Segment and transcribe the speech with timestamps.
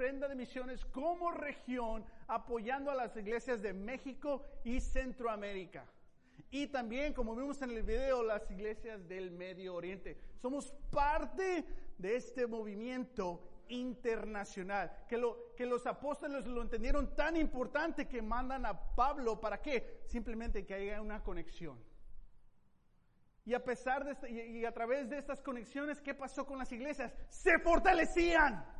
[0.00, 5.84] ofrenda de misiones como región, apoyando a las iglesias de México y Centroamérica.
[6.50, 10.16] Y también, como vimos en el video, las iglesias del Medio Oriente.
[10.40, 11.66] Somos parte
[11.98, 18.64] de este movimiento internacional, que, lo, que los apóstoles lo entendieron tan importante que mandan
[18.64, 20.00] a Pablo, ¿para qué?
[20.06, 21.78] Simplemente que haya una conexión.
[23.44, 27.12] Y a pesar de y, a través de estas conexiones, ¿qué pasó con las iglesias?
[27.28, 28.79] Se fortalecían.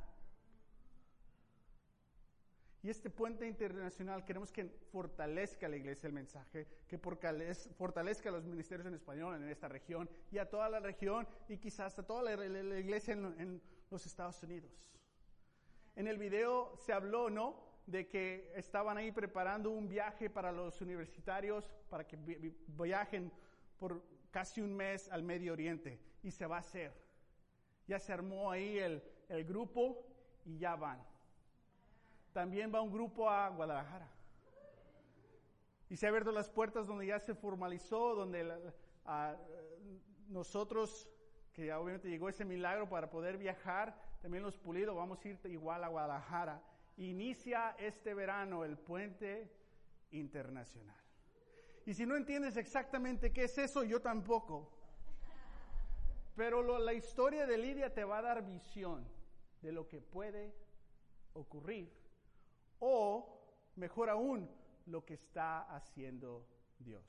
[2.82, 8.32] Y este puente internacional queremos que fortalezca a la iglesia el mensaje, que fortalezca a
[8.32, 12.06] los ministerios en español en esta región y a toda la región y quizás a
[12.06, 14.70] toda la, iglesia en, los Estados Unidos.
[15.94, 17.68] En el video se habló, ¿no?
[17.86, 22.16] De que estaban ahí preparando un viaje para los universitarios para que
[22.68, 23.30] viajen
[23.78, 26.94] por casi un mes al Medio Oriente y se va a hacer.
[27.86, 30.06] Ya se armó ahí el grupo
[30.46, 31.04] y ya van.
[32.32, 34.08] También va un grupo a Guadalajara.
[35.88, 38.72] Y se han abierto las puertas donde ya se formalizó, donde
[40.28, 41.08] nosotros
[41.52, 45.82] que obviamente llegó ese milagro para poder viajar, también los pulidos, vamos a ir igual
[45.82, 46.62] a Guadalajara.
[46.96, 49.50] Inicia este verano el puente
[50.10, 50.96] internacional.
[51.86, 54.70] Y si no entiendes exactamente qué es eso, yo tampoco.
[56.36, 59.04] Pero la historia de Lidia te va a dar visión
[59.60, 60.54] de lo que puede
[61.32, 61.99] ocurrir.
[62.80, 63.40] O,
[63.76, 64.50] mejor aún,
[64.86, 66.46] lo que está haciendo
[66.78, 67.04] Dios.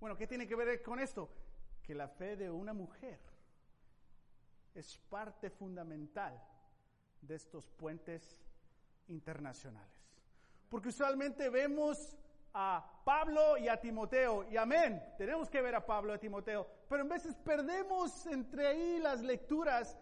[0.00, 1.28] Bueno, ¿qué tiene que ver con esto?
[1.82, 3.18] Que la fe de una mujer
[4.74, 6.40] es parte fundamental
[7.20, 8.40] de estos puentes
[9.08, 9.98] internacionales.
[10.68, 12.16] Porque usualmente vemos
[12.52, 16.66] a Pablo y a Timoteo, y amén, tenemos que ver a Pablo y a Timoteo,
[16.88, 19.98] pero en veces perdemos entre ahí las lecturas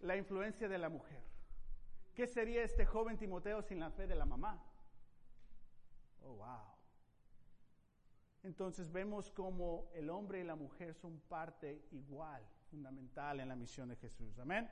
[0.00, 1.22] la influencia de la mujer.
[2.16, 4.58] ¿Qué sería este joven Timoteo sin la fe de la mamá?
[6.22, 6.62] Oh, wow.
[8.42, 13.90] Entonces vemos como el hombre y la mujer son parte igual fundamental en la misión
[13.90, 14.38] de Jesús.
[14.38, 14.66] Amén.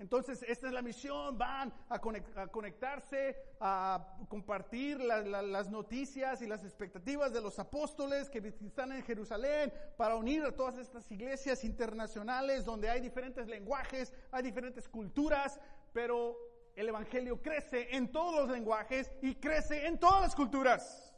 [0.00, 7.32] Entonces, esta es la misión, van a, conectarse, a compartir las noticias y las expectativas
[7.32, 12.90] de los apóstoles que están en Jerusalén para unir a todas estas iglesias internacionales donde
[12.90, 15.58] hay diferentes lenguajes, hay diferentes culturas,
[15.94, 16.45] pero
[16.76, 21.12] el Evangelio crece en todos los lenguajes y crece en todas las culturas.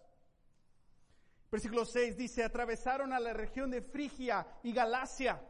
[1.50, 5.42] Versículo 6 dice, atravesaron a la región de Frigia y Galacia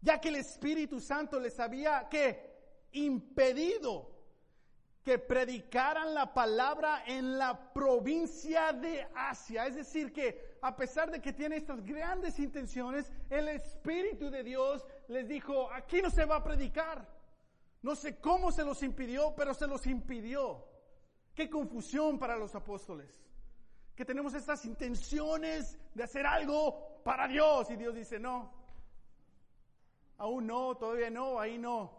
[0.00, 2.48] ya que el Espíritu Santo les había que
[2.92, 4.16] impedido
[5.04, 9.66] que predicaran la palabra en la provincia de Asia.
[9.66, 14.84] Es decir, que a pesar de que tiene estas grandes intenciones, el Espíritu de Dios
[15.08, 17.17] les dijo, aquí no se va a predicar.
[17.88, 20.62] No sé cómo se los impidió, pero se los impidió.
[21.34, 23.18] Qué confusión para los apóstoles.
[23.96, 28.52] Que tenemos estas intenciones de hacer algo para Dios y Dios dice, no,
[30.18, 31.90] aún no, todavía no, ahí no.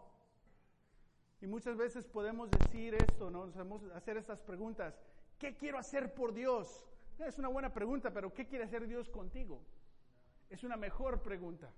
[1.40, 3.50] Y muchas veces podemos decir esto, ¿no?
[3.50, 4.94] Podemos hacer estas preguntas.
[5.40, 6.86] ¿Qué quiero hacer por Dios?
[7.18, 9.60] Es una buena pregunta, pero ¿qué quiere hacer Dios contigo?
[10.50, 11.68] Es una mejor pregunta.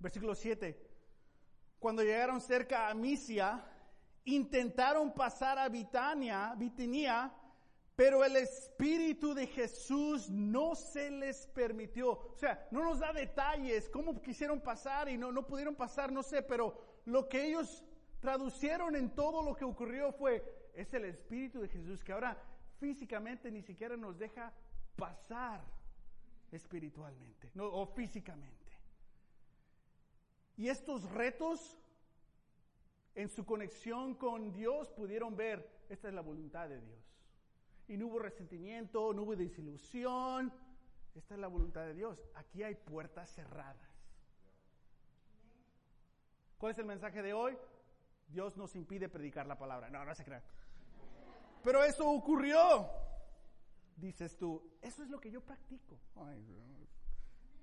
[0.00, 0.95] Versículo 7.
[1.86, 3.64] Cuando llegaron cerca a Misia,
[4.24, 7.32] intentaron pasar a Bitania, Bitinia,
[7.94, 12.10] pero el Espíritu de Jesús no se les permitió.
[12.10, 16.24] O sea, no nos da detalles, cómo quisieron pasar y no, no pudieron pasar, no
[16.24, 17.84] sé, pero lo que ellos
[18.18, 20.42] traducieron en todo lo que ocurrió fue,
[20.74, 22.36] es el Espíritu de Jesús que ahora
[22.80, 24.52] físicamente ni siquiera nos deja
[24.96, 25.62] pasar
[26.50, 28.65] espiritualmente no, o físicamente.
[30.56, 31.78] Y estos retos
[33.14, 37.06] en su conexión con Dios pudieron ver, esta es la voluntad de Dios
[37.88, 40.52] y no hubo resentimiento, no hubo desilusión.
[41.14, 42.20] Esta es la voluntad de Dios.
[42.34, 43.90] Aquí hay puertas cerradas.
[46.58, 47.56] ¿Cuál es el mensaje de hoy?
[48.28, 49.88] Dios nos impide predicar la palabra.
[49.88, 50.42] No, no se crean.
[51.62, 52.88] Pero eso ocurrió.
[53.96, 55.98] Dices tú, eso es lo que yo practico.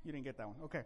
[0.03, 0.61] you didn't get that one.
[0.63, 0.83] Okay.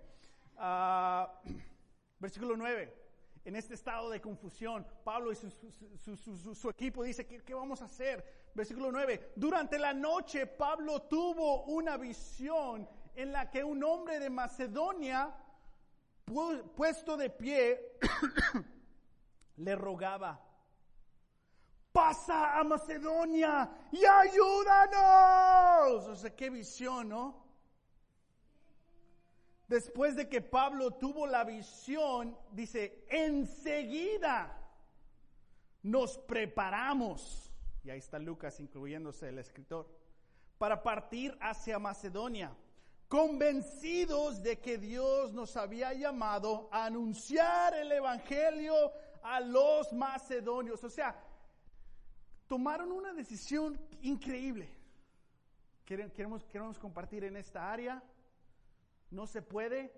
[0.58, 1.42] Ah,
[2.20, 3.08] versículo 9
[3.48, 4.86] en este estado de confusión.
[5.06, 8.50] Pablo y su, equipo dice, ¿qué, ¿qué, vamos a hacer?
[8.54, 14.30] Versículo 9, durante la noche Pablo tuvo una visión en la que un hombre de
[14.30, 15.34] Macedonia,
[16.76, 17.98] puesto de pie,
[19.56, 20.46] le rogaba,
[21.94, 26.06] pasa a Macedonia y ayúdanos.
[26.06, 27.47] O sea, qué visión, ¿no?
[29.68, 34.54] Después de que Pablo tuvo la visión, dice, enseguida
[35.84, 37.52] nos preparamos,
[37.84, 39.88] y ahí está Lucas incluyéndose el escritor,
[40.58, 42.56] para partir hacia Macedonia,
[43.08, 48.92] convencidos de que Dios nos había llamado a anunciar el Evangelio
[49.24, 50.84] a los macedonios.
[50.84, 51.16] O sea,
[52.48, 54.70] tomaron una decisión increíble.
[55.86, 58.04] Queremos, queremos compartir en esta área.
[59.12, 59.94] No se puede.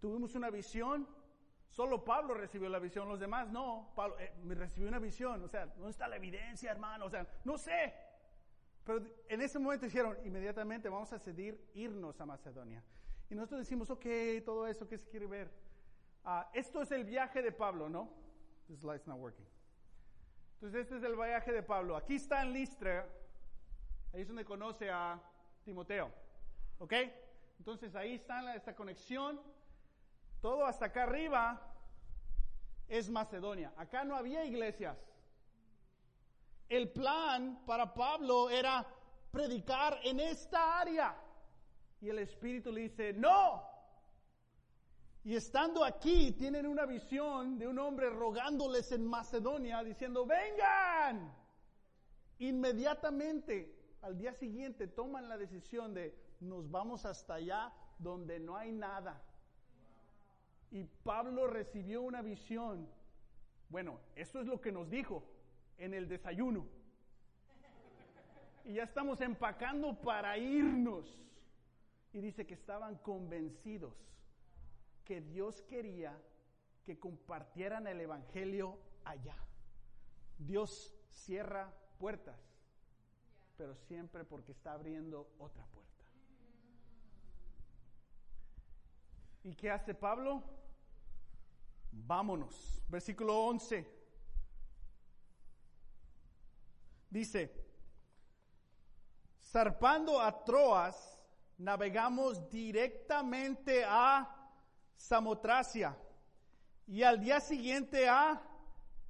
[0.00, 1.08] Tuvimos una visión.
[1.68, 3.92] Solo Pablo recibió la visión, los demás no.
[3.94, 5.42] Pablo eh, recibió una visión.
[5.44, 7.06] O sea, ¿dónde está la evidencia, hermano?
[7.06, 7.94] O sea, no sé.
[8.84, 12.82] Pero en ese momento dijeron, inmediatamente vamos a decidir irnos a Macedonia.
[13.28, 14.06] Y nosotros decimos, ok,
[14.44, 15.50] todo eso, ¿qué se quiere ver?
[16.24, 18.10] Ah, esto es el viaje de Pablo, ¿no?
[18.66, 19.46] This light's not working.
[20.54, 21.96] Entonces, este es el viaje de Pablo.
[21.96, 23.06] Aquí está en Listra,
[24.12, 25.20] ahí es donde conoce a
[25.64, 26.10] Timoteo.
[26.78, 26.94] ¿Ok?
[27.58, 29.40] Entonces, ahí está esta conexión.
[30.40, 31.60] Todo hasta acá arriba
[32.88, 33.72] es Macedonia.
[33.76, 34.96] Acá no había iglesias.
[36.68, 38.86] El plan para Pablo era
[39.30, 41.16] predicar en esta área.
[42.00, 43.66] Y el Espíritu le dice, no.
[45.24, 51.34] Y estando aquí, tienen una visión de un hombre rogándoles en Macedonia, diciendo, vengan.
[52.38, 58.72] Inmediatamente, al día siguiente, toman la decisión de, nos vamos hasta allá donde no hay
[58.72, 59.22] nada.
[60.70, 62.88] Y Pablo recibió una visión.
[63.68, 65.24] Bueno, eso es lo que nos dijo
[65.78, 66.66] en el desayuno.
[68.64, 71.24] Y ya estamos empacando para irnos.
[72.12, 73.94] Y dice que estaban convencidos
[75.04, 76.18] que Dios quería
[76.84, 79.36] que compartieran el Evangelio allá.
[80.38, 82.38] Dios cierra puertas,
[83.56, 85.87] pero siempre porque está abriendo otra puerta.
[89.44, 90.42] ¿Y qué hace Pablo?
[91.90, 92.82] Vámonos.
[92.88, 93.98] Versículo 11.
[97.10, 97.54] Dice,
[99.42, 101.18] zarpando a Troas,
[101.56, 104.34] navegamos directamente a
[104.94, 105.96] Samotracia
[106.86, 108.42] y al día siguiente a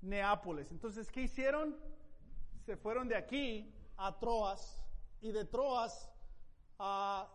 [0.03, 0.71] Neápolis.
[0.71, 1.77] Entonces, ¿qué hicieron?
[2.65, 4.81] Se fueron de aquí a Troas
[5.21, 6.09] y de Troas
[6.79, 7.29] a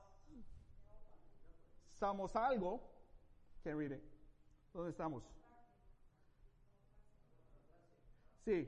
[2.04, 2.82] Samosalgo.
[3.64, 4.04] Can't read it.
[4.74, 5.24] ¿Dónde estamos?
[8.46, 8.68] Sí,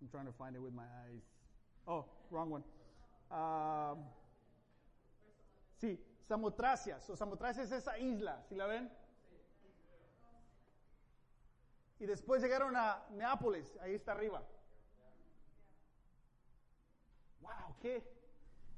[0.00, 1.22] I'm trying to find it with my eyes.
[1.86, 2.64] Oh, wrong one.
[3.30, 4.04] Um,
[5.80, 7.00] sí, Samotracia.
[7.00, 8.90] So, Samotracia es esa isla, ¿sí la ven?
[12.00, 14.42] Y después llegaron a Neápolis, ahí está arriba.
[17.40, 18.02] Wow, ¿qué?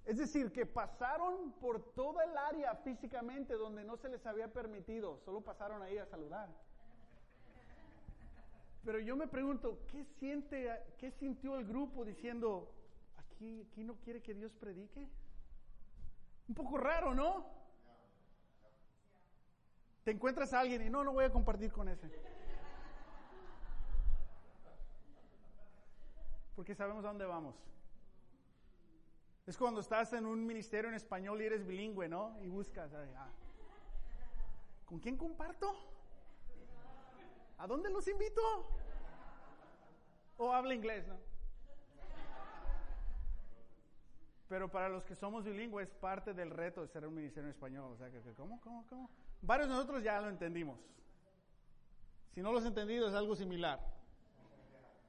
[0.04, 5.20] Es decir, que pasaron por toda el área físicamente donde no se les había permitido,
[5.25, 6.49] solo pasaron ahí a saludar.
[8.84, 10.69] Pero yo me pregunto, ¿qué, siente,
[10.99, 12.75] qué sintió el grupo diciendo,
[13.16, 15.08] aquí, aquí no quiere que Dios predique?
[16.49, 17.46] Un poco raro, ¿no?
[20.02, 22.10] Te encuentras a alguien y no, no voy a compartir con ese.
[26.56, 27.54] Porque sabemos a dónde vamos.
[29.47, 32.39] Es cuando estás en un ministerio en español y eres bilingüe, ¿no?
[32.43, 33.29] Y buscas, ah,
[34.85, 35.75] ¿con quién comparto?
[37.59, 38.41] ¿A dónde los invito?
[40.37, 41.16] O habla inglés, ¿no?
[44.49, 47.93] Pero para los que somos bilingües, parte del reto de ser un ministerio en español.
[47.93, 49.11] O sea, que, ¿cómo, cómo, cómo?
[49.40, 50.78] Varios de nosotros ya lo entendimos.
[52.33, 53.81] Si no lo has entendido, es algo similar.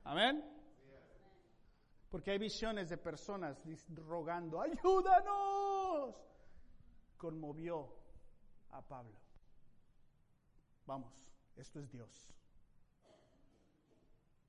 [0.04, 0.44] Amén.
[2.14, 3.58] Porque hay visiones de personas
[3.96, 6.16] rogando, ayúdanos.
[7.18, 7.90] Conmovió
[8.70, 9.18] a Pablo.
[10.86, 11.12] Vamos,
[11.56, 12.30] esto es Dios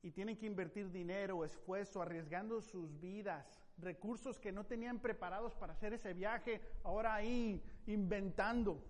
[0.03, 5.73] y tienen que invertir dinero, esfuerzo, arriesgando sus vidas, recursos que no tenían preparados para
[5.73, 8.85] hacer ese viaje, ahora ahí inventando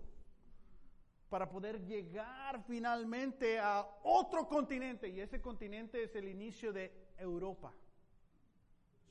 [1.29, 7.73] para poder llegar finalmente a otro continente y ese continente es el inicio de Europa.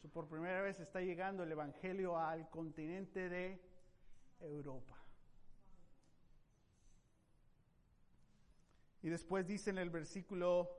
[0.09, 3.61] Por primera vez está llegando el Evangelio al continente de
[4.41, 4.97] Europa.
[9.03, 10.71] Y después dice en el versículo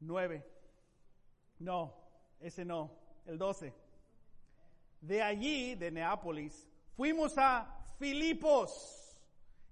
[0.00, 0.44] 9.
[1.60, 1.94] No,
[2.40, 3.72] ese no, el 12.
[5.00, 9.16] De allí, de Neápolis, fuimos a Filipos,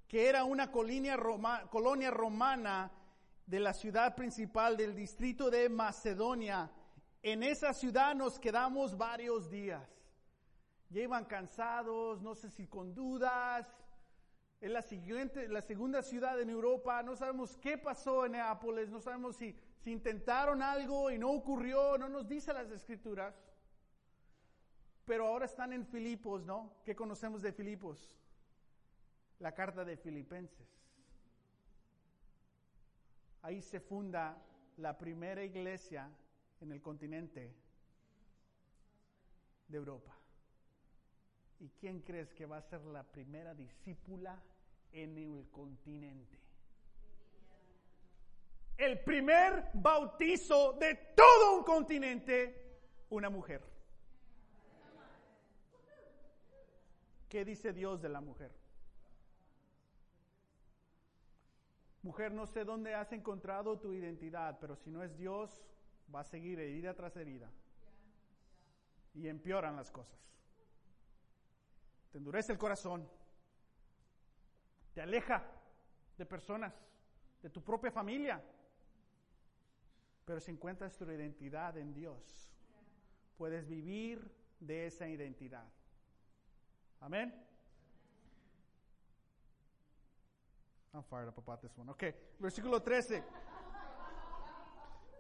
[0.07, 1.19] que era una colonia,
[1.71, 2.91] colonia romana
[3.47, 6.71] de la ciudad principal del distrito de Macedonia.
[7.23, 9.89] En esa ciudad nos quedamos varios días.
[10.91, 13.67] Ya iban cansados, no sé si con dudas,
[14.61, 17.03] Es la, siguiente, la segunda ciudad en Europa.
[17.03, 18.89] No sabemos qué pasó en Neápolis.
[18.89, 21.97] No sabemos si, si intentaron algo y no ocurrió.
[21.97, 23.35] No nos dice las escrituras.
[25.05, 26.75] Pero ahora están en Filipos, ¿no?
[26.85, 28.11] ¿Qué conocemos de Filipos?
[29.39, 30.69] La carta de Filipenses.
[33.43, 34.37] Ahí se funda
[34.77, 36.11] la primera iglesia
[36.61, 37.55] en el continente
[39.69, 40.15] de Europa.
[41.61, 44.41] ¿Y quién crees que va a ser la primera discípula
[44.93, 46.39] en el continente?
[48.77, 52.79] El primer bautizo de todo un continente,
[53.11, 53.63] una mujer.
[57.29, 58.53] ¿Qué dice Dios de la mujer?
[62.03, 65.63] Mujer, no sé dónde has encontrado tu identidad, pero si no es Dios,
[66.15, 67.51] va a seguir herida tras herida.
[69.15, 70.19] Y empeoran las cosas
[72.11, 73.09] te endurece el corazón,
[74.95, 75.45] te aleja
[76.17, 76.75] de personas,
[77.43, 78.43] de tu propia familia.
[80.25, 82.53] Pero si encuentras tu identidad en Dios,
[83.37, 85.67] puedes vivir de esa identidad.
[87.01, 87.33] Amén.
[90.93, 91.91] I'm fired up about this one.
[91.91, 92.05] Ok,
[92.39, 93.23] versículo 13.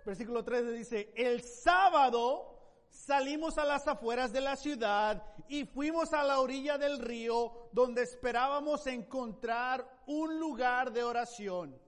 [0.08, 6.24] Versículo 13 dice, el sábado salimos a las afueras de la ciudad y fuimos a
[6.24, 11.78] la orilla del río donde esperábamos encontrar un lugar de oración.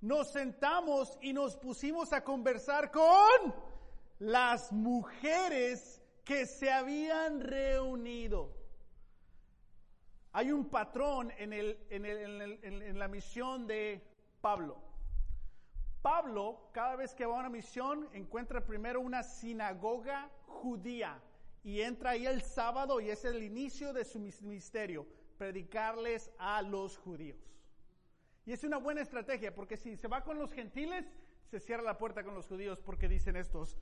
[0.00, 3.52] Nos sentamos y nos pusimos a conversar con
[4.20, 8.54] las mujeres que se habían reunido.
[10.30, 14.00] Hay un patrón en, en la misión de
[14.40, 14.89] Pablo.
[16.02, 21.20] Pablo, cada vez que va a una misión, encuentra primero una sinagoga judía
[21.62, 26.96] y entra ahí el sábado y es el inicio de su ministerio, predicarles a los
[26.96, 27.38] judíos.
[28.46, 31.06] Y es una buena estrategia porque si se va con los gentiles,
[31.50, 33.76] se cierra la puerta con los judíos porque dicen estos,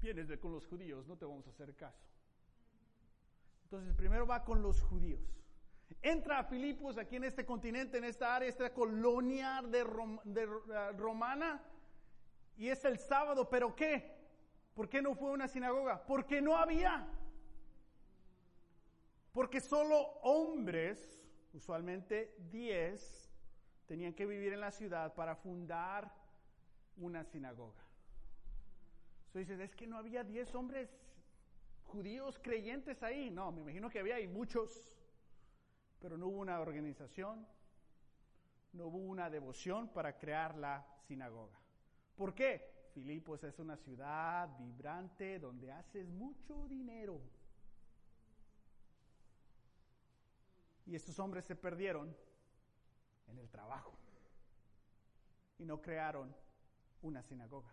[0.00, 2.04] vienes de con los judíos, no te vamos a hacer caso.
[3.64, 5.41] Entonces primero va con los judíos.
[6.02, 11.62] Entra a Filipos aquí en este continente, en esta área, esta colonia de, eh, romana,
[12.56, 14.20] y es el sábado, pero ¿qué?
[14.74, 16.04] ¿Por qué no fue una sinagoga?
[16.04, 17.06] Porque no había.
[19.32, 23.30] Porque solo hombres, usualmente 10,
[23.86, 26.12] tenían que vivir en la ciudad para fundar
[26.96, 27.84] una sinagoga.
[29.26, 30.90] Entonces dices, es que no había 10 hombres
[31.84, 33.30] judíos creyentes ahí.
[33.30, 34.92] No, me imagino que había y muchos
[36.02, 37.46] pero no hubo una organización,
[38.72, 41.56] no hubo una devoción para crear la sinagoga.
[42.16, 42.88] ¿Por qué?
[42.92, 47.20] Filipos es una ciudad vibrante donde haces mucho dinero.
[50.86, 52.14] Y estos hombres se perdieron
[53.28, 53.96] en el trabajo
[55.58, 56.34] y no crearon
[57.02, 57.72] una sinagoga.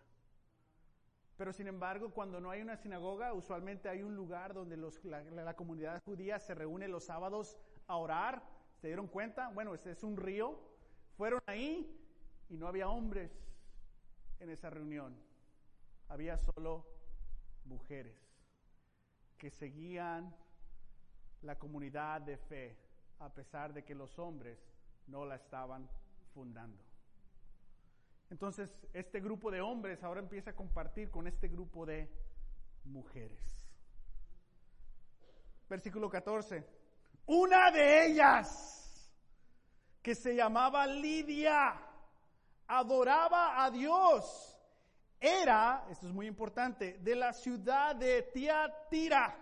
[1.36, 5.56] Pero sin embargo, cuando no hay una sinagoga, usualmente hay un lugar donde la, la,
[5.56, 7.58] comunidad judía se reúne los sábados
[7.90, 8.42] a orar,
[8.80, 10.58] se dieron cuenta, bueno, este es un río,
[11.18, 12.00] fueron ahí
[12.48, 13.32] y no había hombres
[14.40, 15.18] en esa reunión,
[16.08, 16.86] había solo
[17.66, 18.16] mujeres
[19.38, 20.34] que seguían
[21.42, 22.78] la comunidad de fe
[23.20, 24.60] a pesar de que los hombres
[25.08, 25.90] no la estaban
[26.34, 26.84] fundando.
[28.30, 32.08] Entonces, este grupo de hombres ahora empieza a compartir con este grupo de
[32.86, 33.68] mujeres.
[35.68, 36.79] Versículo 14.
[37.32, 39.08] Una de ellas,
[40.02, 41.80] que se llamaba Lidia,
[42.66, 44.60] adoraba a Dios.
[45.20, 49.38] Era, esto es muy importante, de la ciudad de Tiatira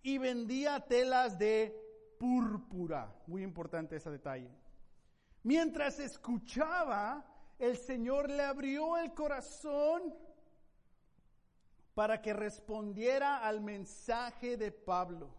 [0.00, 1.78] y vendía telas de
[2.18, 3.14] púrpura.
[3.26, 4.50] Muy importante ese detalle.
[5.42, 7.22] Mientras escuchaba,
[7.58, 10.14] el Señor le abrió el corazón
[11.92, 15.37] para que respondiera al mensaje de Pablo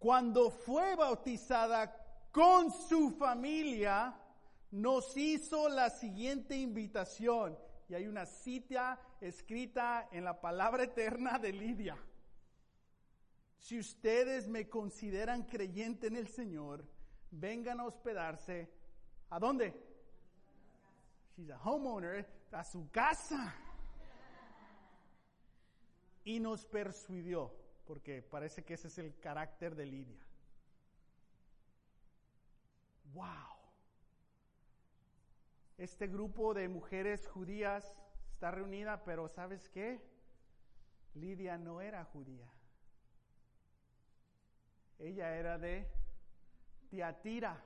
[0.00, 1.94] cuando fue bautizada
[2.32, 4.18] con su familia,
[4.70, 7.56] nos hizo la siguiente invitación.
[7.86, 11.98] Y hay una cita escrita en la palabra eterna de Lidia.
[13.58, 16.82] Si ustedes me consideran creyente en el Señor,
[17.30, 18.72] vengan a hospedarse.
[19.28, 19.74] ¿A dónde?
[21.36, 23.54] She's a homeowner, a su casa.
[26.24, 27.59] Y nos persuadió
[27.90, 30.24] porque parece que ese es el carácter de Lidia.
[33.12, 33.56] ¡Wow!
[35.76, 37.98] Este grupo de mujeres judías
[38.30, 40.00] está reunida, pero ¿sabes qué?
[41.14, 42.48] Lidia no era judía.
[45.00, 45.90] Ella era de
[46.90, 47.60] Tiatira.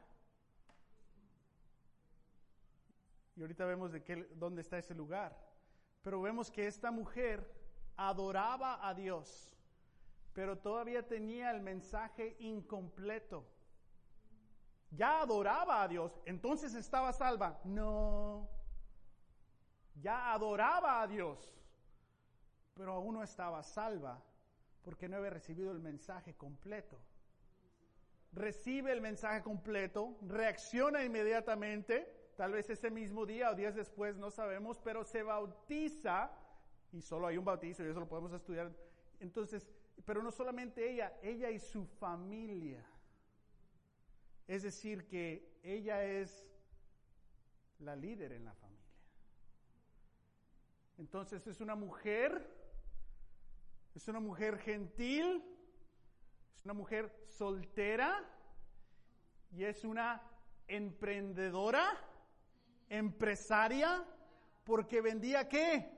[3.37, 5.37] Y ahorita vemos de qué, dónde está ese lugar.
[6.01, 7.47] Pero vemos que esta mujer
[7.95, 9.54] adoraba a Dios,
[10.35, 13.47] pero todavía tenía el mensaje incompleto.
[14.91, 17.61] Ya adoraba a Dios, entonces estaba salva.
[17.65, 18.49] No.
[19.95, 21.57] Ya adoraba a Dios,
[22.75, 24.23] pero aún no estaba salva
[24.83, 26.99] porque no había recibido el mensaje completo.
[28.33, 34.31] Recibe el mensaje completo, reacciona inmediatamente, tal vez ese mismo día o días después, no
[34.31, 36.33] sabemos, pero se bautiza,
[36.93, 38.73] y solo hay un bautizo y eso lo podemos estudiar.
[39.21, 39.71] Entonces,
[40.05, 42.85] pero no solamente ella, ella y su familia.
[44.47, 46.45] Es decir, que ella es
[47.79, 48.75] la líder en la familia.
[50.99, 52.51] Entonces es una mujer,
[53.95, 55.43] es una mujer gentil,
[56.57, 58.25] es una mujer soltera
[59.51, 60.23] y es una
[60.69, 61.99] emprendedora,
[62.89, 64.05] empresaria,
[64.65, 65.94] porque vendía qué?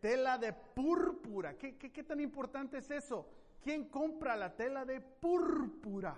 [0.00, 1.56] Tela de púrpura.
[1.56, 3.28] ¿Qué, tan importante es eso?
[3.60, 6.16] ¿Quién compra la tela de púrpura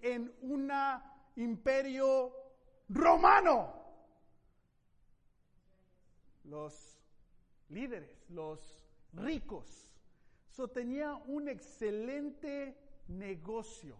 [0.00, 0.70] en un
[1.36, 2.32] imperio
[2.88, 3.74] romano?
[6.44, 6.98] Los
[7.68, 9.88] líderes, los ricos.
[10.48, 12.76] So, tenía un excelente
[13.08, 13.96] negocio.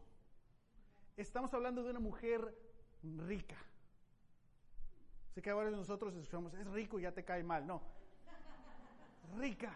[1.17, 2.59] Estamos hablando de una mujer
[3.03, 3.57] rica.
[5.35, 7.67] Sé que ahora nosotros escuchamos, es rico y ya te cae mal.
[7.67, 7.83] No.
[9.39, 9.73] Rica.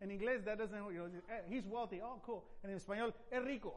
[0.00, 2.00] En inglés, that doesn't, you know, eh, he's wealthy.
[2.00, 2.42] Oh, cool.
[2.62, 3.74] En español, es rico.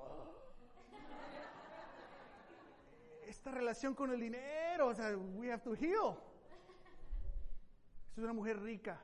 [3.26, 6.18] Esta relación con el dinero, o sea, we have to heal.
[8.16, 9.00] Es una mujer rica.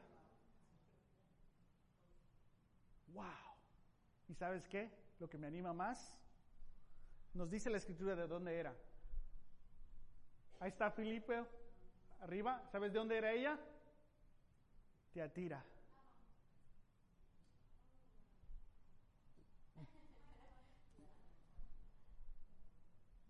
[3.14, 3.26] Wow.
[4.28, 4.90] ¿Y sabes qué?
[5.20, 6.18] Lo que me anima más,
[7.34, 8.76] nos dice la escritura de dónde era.
[10.60, 11.44] Ahí está Felipe,
[12.22, 12.68] arriba.
[12.72, 13.60] ¿Sabes de dónde era ella?
[15.14, 15.64] Teatira.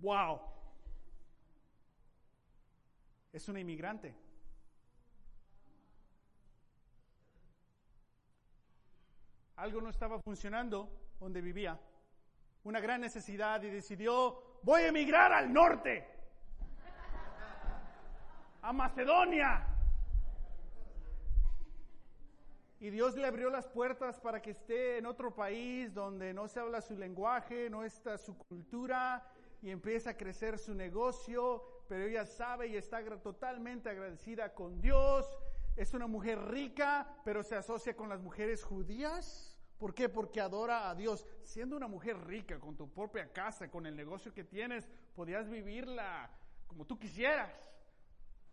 [0.03, 0.39] Wow.
[3.31, 4.13] Es una inmigrante.
[9.55, 10.89] algo no estaba funcionando
[11.21, 11.79] donde vivía,
[12.65, 16.05] una gran necesidad y decidió, voy a emigrar al norte,
[18.61, 19.65] a Macedonia.
[22.81, 26.59] Y Dios le abrió las puertas para que esté en otro país donde no se
[26.59, 29.25] habla su lenguaje, no está su cultura
[29.63, 35.25] y empieza a crecer su negocio, pero ella sabe y está totalmente agradecida con Dios.
[35.77, 39.57] Es una mujer rica, pero se asocia con las mujeres judías.
[39.77, 40.09] ¿Por qué?
[40.09, 41.25] Porque adora a Dios.
[41.43, 46.29] Siendo una mujer rica, con tu propia casa, con el negocio que tienes, podías vivirla
[46.67, 47.53] como tú quisieras.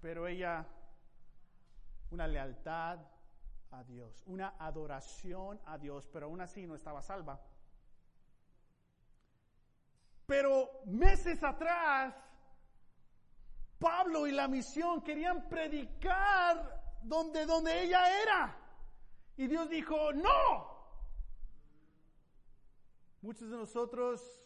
[0.00, 0.64] Pero ella,
[2.12, 3.00] una lealtad
[3.72, 7.40] a Dios, una adoración a Dios, pero aún así no estaba salva.
[10.30, 12.14] Pero meses atrás,
[13.80, 18.56] Pablo y la misión querían predicar donde, donde ella era.
[19.36, 20.70] Y Dios dijo, no,
[23.22, 24.40] Muchos de nosotros,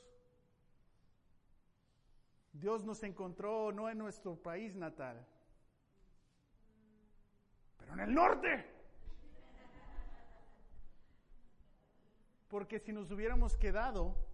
[2.54, 5.24] Dios nos encontró no en nuestro país natal,
[7.76, 8.70] pero en el norte.
[12.48, 14.33] Porque si nos hubiéramos quedado,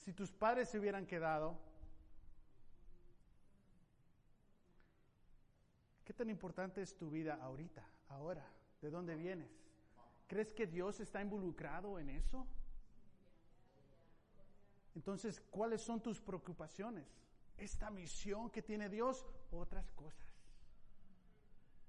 [0.00, 1.58] si tus padres se hubieran quedado,
[6.04, 8.46] ¿qué tan importante es tu vida ahorita, ahora?
[8.80, 9.50] ¿De dónde vienes?
[10.26, 12.46] ¿Crees que Dios está involucrado en eso?
[14.94, 17.06] Entonces, ¿cuáles son tus preocupaciones?
[17.56, 20.26] ¿Esta misión que tiene Dios otras cosas?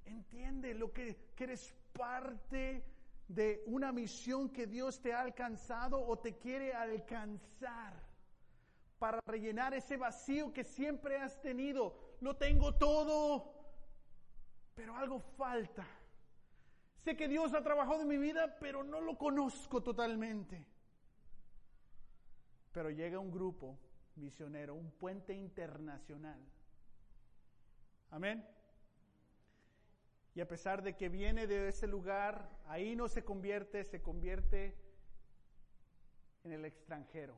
[0.05, 2.83] Entiende lo que, que eres parte
[3.33, 7.93] de una misión que Dios te ha alcanzado o te quiere alcanzar
[8.99, 12.17] para rellenar ese vacío que siempre has tenido.
[12.19, 13.55] Lo tengo todo,
[14.75, 15.87] pero algo falta.
[17.03, 20.67] Sé que Dios ha trabajado en mi vida, pero no lo conozco totalmente.
[22.73, 23.79] Pero llega un grupo
[24.15, 26.39] misionero, un puente internacional.
[28.11, 28.45] Amén.
[30.33, 34.77] Y a pesar de que viene de ese lugar, ahí no se convierte, se convierte
[36.43, 37.35] en el extranjero.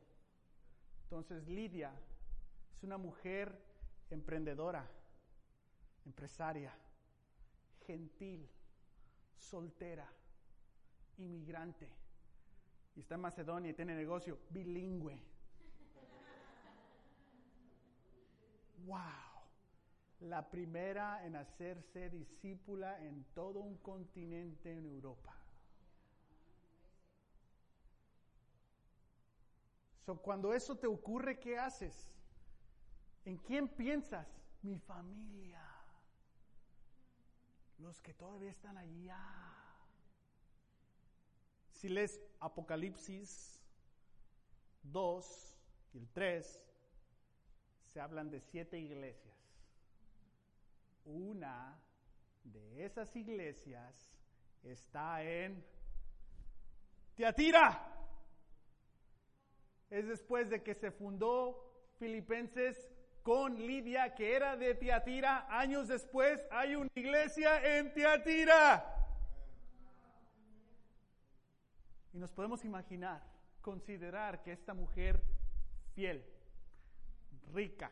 [1.03, 1.91] Entonces Lidia
[2.75, 3.59] es una mujer
[4.11, 4.87] emprendedora,
[6.05, 6.71] empresaria,
[7.85, 8.49] gentil
[9.37, 10.07] soltera,
[11.17, 11.89] inmigrante,
[12.95, 15.19] y está en Macedonia y tiene negocio, bilingüe.
[18.85, 19.22] ¡Wow!
[20.23, 25.35] La primera en hacerse discípula en todo un continente en Europa.
[30.05, 32.17] So, cuando eso te ocurre, ¿qué haces?
[33.25, 34.27] ¿En quién piensas?
[34.61, 35.61] Mi familia.
[37.79, 39.19] Los que todavía están allá.
[41.71, 43.61] Si lees Apocalipsis
[44.83, 45.57] 2
[45.93, 46.61] y el 3,
[47.93, 49.32] se hablan de siete iglesias.
[51.05, 51.79] Una
[52.43, 54.13] de esas iglesias
[54.63, 55.63] está en
[57.15, 57.89] Teatira.
[59.89, 62.89] Es después de que se fundó Filipenses
[63.21, 65.45] con Lidia, que era de Teatira.
[65.49, 68.89] Años después hay una iglesia en Teatira.
[72.13, 73.23] Y nos podemos imaginar,
[73.61, 75.21] considerar que esta mujer
[75.95, 76.23] fiel,
[77.53, 77.91] rica,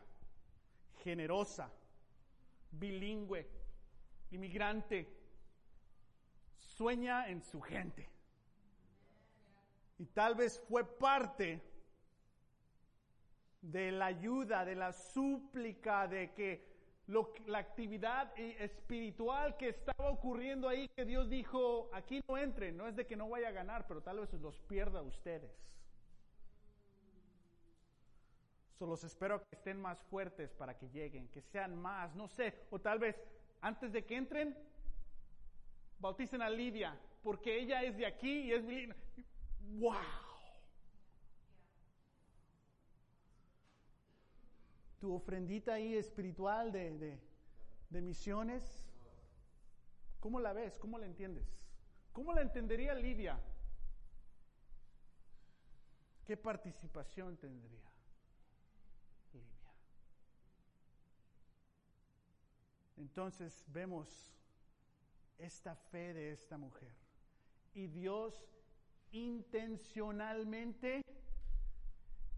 [1.02, 1.70] generosa,
[2.72, 3.46] bilingüe,
[4.30, 5.08] inmigrante,
[6.58, 8.08] sueña en su gente.
[9.98, 11.62] Y tal vez fue parte
[13.60, 16.72] de la ayuda, de la súplica, de que
[17.06, 22.88] lo, la actividad espiritual que estaba ocurriendo ahí, que Dios dijo, aquí no entren, no
[22.88, 25.71] es de que no vaya a ganar, pero tal vez los pierda ustedes.
[28.82, 32.80] Solo espero que estén más fuertes para que lleguen, que sean más, no sé, o
[32.80, 33.16] tal vez
[33.60, 34.58] antes de que entren,
[36.00, 38.64] bauticen a Lidia, porque ella es de aquí y es
[39.78, 39.94] ¡Wow!
[44.98, 47.20] Tu ofrendita ahí espiritual de, de,
[47.88, 48.84] de misiones,
[50.18, 50.76] ¿cómo la ves?
[50.80, 51.46] ¿Cómo la entiendes?
[52.12, 53.38] ¿Cómo la entendería Lidia?
[56.26, 57.91] ¿Qué participación tendría?
[63.02, 64.32] Entonces vemos
[65.36, 66.94] esta fe de esta mujer.
[67.74, 68.48] Y Dios
[69.10, 71.02] intencionalmente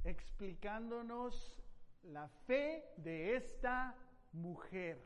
[0.04, 1.54] explicándonos
[2.04, 3.94] la fe de esta
[4.32, 5.04] mujer.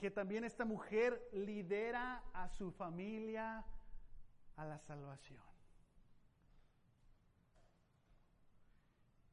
[0.00, 3.62] Que también esta mujer lidera a su familia
[4.56, 5.42] a la salvación.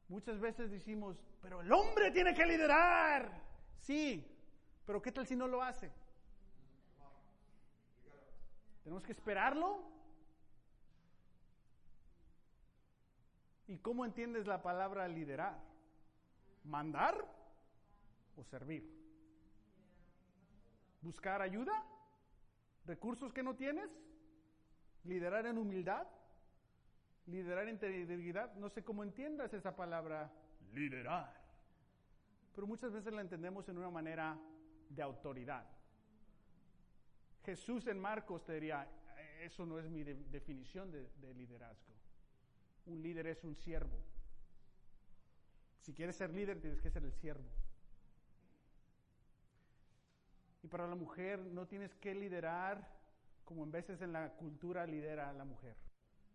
[0.08, 3.42] Muchas veces decimos, pero el hombre tiene que liderar.
[3.78, 4.35] Sí,
[4.86, 5.90] pero ¿qué tal si no lo hace?
[8.84, 9.82] ¿Tenemos que esperarlo?
[13.66, 15.58] ¿Y cómo entiendes la palabra liderar?
[16.62, 17.26] ¿Mandar
[18.36, 18.88] o servir?
[21.02, 21.84] ¿Buscar ayuda?
[22.86, 23.90] ¿Recursos que no tienes?
[25.02, 26.06] ¿Liderar en humildad?
[27.26, 28.54] ¿Liderar en integridad?
[28.54, 30.30] No sé cómo entiendas esa palabra
[30.72, 31.34] liderar.
[32.54, 34.38] Pero muchas veces la entendemos en una manera
[34.88, 35.66] de autoridad.
[37.44, 38.88] Jesús en Marcos te diría,
[39.40, 41.94] eso no es mi definición de, de liderazgo.
[42.86, 43.98] Un líder es un siervo.
[45.80, 47.48] Si quieres ser líder, tienes que ser el siervo.
[50.62, 52.96] Y para la mujer no tienes que liderar
[53.44, 55.76] como en veces en la cultura lidera a la mujer,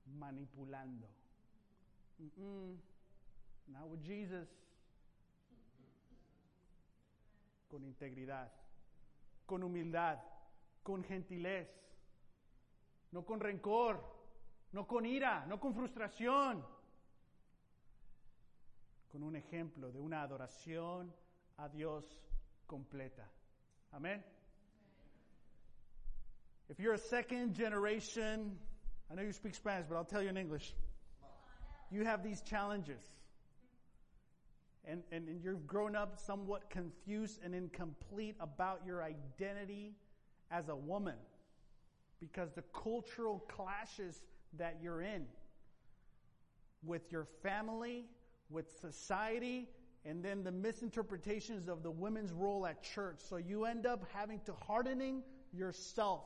[0.06, 1.08] manipulando.
[2.18, 2.78] Mm -mm.
[3.68, 4.48] Not with Jesus
[7.72, 8.52] con integridad,
[9.46, 10.20] con humildad,
[10.84, 11.70] con gentilez,
[13.12, 14.04] no con rencor,
[14.74, 16.66] no con ira, no con frustración,
[19.10, 21.14] con un ejemplo de una adoración
[21.58, 22.04] a Dios
[22.68, 23.26] completa.
[23.94, 24.22] Amén.
[26.70, 28.58] If you're a second generation,
[29.10, 30.74] I know you speak Spanish, but I'll tell you in English.
[31.90, 33.02] You have these challenges
[34.86, 39.94] and, and, and you've grown up somewhat confused and incomplete about your identity
[40.50, 41.16] as a woman
[42.20, 44.24] because the cultural clashes
[44.58, 45.26] that you're in
[46.84, 48.06] with your family,
[48.50, 49.70] with society,
[50.06, 53.18] and then the misinterpretations of the women's role at church.
[53.20, 55.22] So you end up having to hardening
[55.54, 56.24] yourself.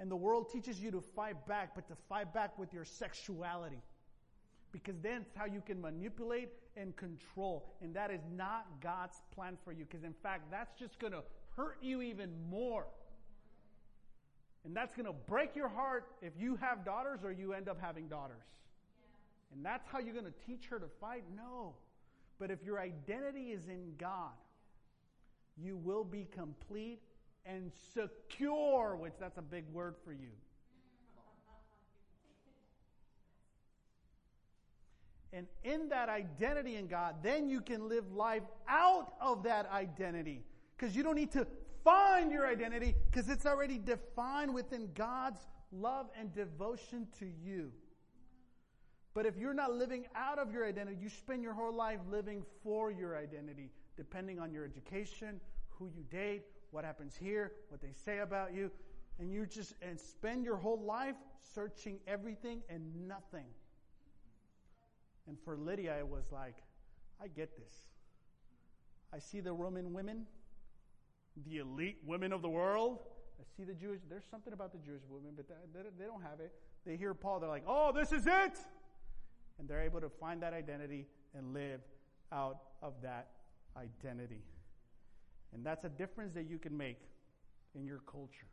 [0.00, 3.82] And the world teaches you to fight back, but to fight back with your sexuality.
[4.72, 7.66] Because then it's how you can manipulate and control.
[7.82, 9.84] And that is not God's plan for you.
[9.84, 11.22] Because in fact, that's just going to
[11.56, 12.86] hurt you even more.
[14.64, 17.80] And that's going to break your heart if you have daughters or you end up
[17.80, 18.44] having daughters.
[19.00, 19.56] Yeah.
[19.56, 21.24] And that's how you're going to teach her to fight?
[21.34, 21.74] No.
[22.38, 24.32] But if your identity is in God,
[25.56, 27.00] you will be complete
[27.44, 30.30] and secure, which that's a big word for you.
[35.32, 40.42] And in that identity in God, then you can live life out of that identity.
[40.76, 41.46] Because you don't need to
[41.84, 45.40] find your identity because it's already defined within God's
[45.72, 47.70] love and devotion to you.
[49.14, 52.44] But if you're not living out of your identity, you spend your whole life living
[52.62, 57.92] for your identity, depending on your education, who you date, what happens here, what they
[57.92, 58.70] say about you,
[59.18, 61.16] and you just and spend your whole life
[61.54, 63.46] searching everything and nothing.
[65.28, 66.56] And for Lydia, it was like,
[67.22, 67.74] I get this.
[69.12, 70.26] I see the Roman women,
[71.46, 73.00] the elite women of the world.
[73.38, 76.52] I see the Jewish, there's something about the Jewish women, but they, don't have it.
[76.84, 78.58] They hear Paul, they're like, oh, this is it!
[79.58, 81.80] And they're able to find that identity and live
[82.32, 83.28] out of that
[83.76, 84.42] identity.
[85.52, 86.98] And that's a difference that you can make
[87.74, 88.46] in your culture.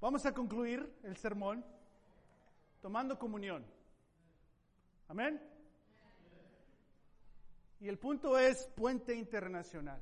[0.00, 1.62] Vamos a concluir el sermón
[2.82, 3.62] tomando comunión.
[5.08, 5.40] Amén.
[7.80, 10.00] Y el punto es puente internacional.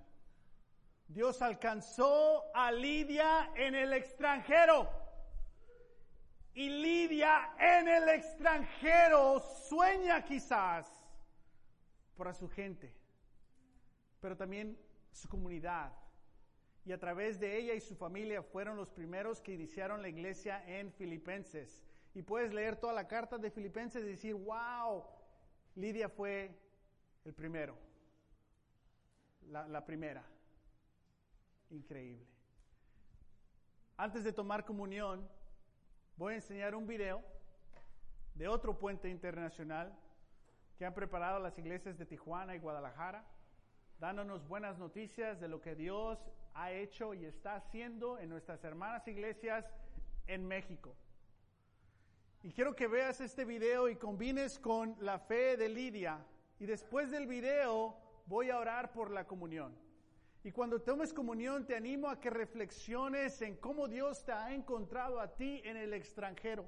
[1.08, 4.88] Dios alcanzó a Lidia en el extranjero.
[6.54, 10.86] Y Lidia en el extranjero sueña quizás
[12.16, 12.94] para su gente,
[14.20, 14.78] pero también
[15.10, 15.92] su comunidad.
[16.84, 20.62] Y a través de ella y su familia fueron los primeros que iniciaron la iglesia
[20.66, 21.80] en Filipenses.
[22.14, 25.04] Y puedes leer toda la carta de Filipenses y decir, wow,
[25.76, 26.50] Lidia fue
[27.24, 27.76] el primero,
[29.48, 30.24] la, la primera.
[31.70, 32.26] Increíble.
[33.96, 35.28] Antes de tomar comunión,
[36.16, 37.22] voy a enseñar un video
[38.34, 39.96] de otro puente internacional
[40.78, 43.24] que han preparado las iglesias de Tijuana y Guadalajara,
[43.98, 46.18] dándonos buenas noticias de lo que Dios
[46.54, 49.66] ha hecho y está haciendo en nuestras hermanas iglesias
[50.26, 50.96] en México.
[52.42, 56.24] Y quiero que veas este video y combines con la fe de Lidia.
[56.58, 59.76] Y después del video voy a orar por la comunión.
[60.42, 65.20] Y cuando tomes comunión te animo a que reflexiones en cómo Dios te ha encontrado
[65.20, 66.64] a ti en el extranjero.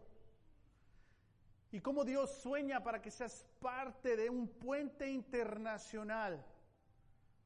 [1.70, 6.44] Y cómo Dios sueña para que seas parte de un puente internacional.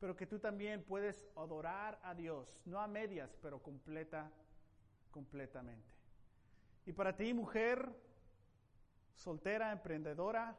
[0.00, 4.32] Pero que tú también puedes adorar a Dios, no a medias, pero completa,
[5.12, 5.94] completamente.
[6.86, 7.88] Y para ti, mujer,
[9.16, 10.56] soltera, emprendedora,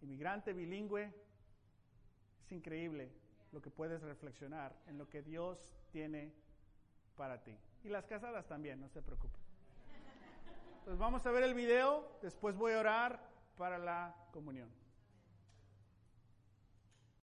[0.00, 1.12] inmigrante, bilingüe,
[2.44, 3.10] es increíble
[3.52, 6.32] lo que puedes reflexionar en lo que Dios tiene
[7.16, 7.56] para ti.
[7.84, 9.40] Y las casadas también, no se preocupen.
[10.78, 13.20] Entonces vamos a ver el video, después voy a orar
[13.56, 14.81] para la comunión.